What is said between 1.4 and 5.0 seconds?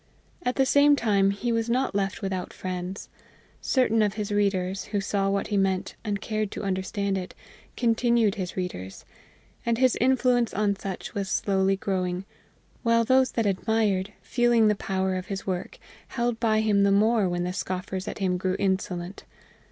was not left without friends: certain of his readers, who